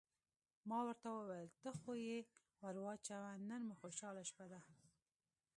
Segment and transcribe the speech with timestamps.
[0.69, 2.17] ما ورته وویل: ته خو یې
[2.61, 4.59] ور واچوه، نن مو خوشحاله شپه ده.